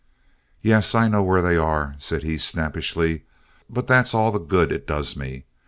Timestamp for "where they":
1.21-1.57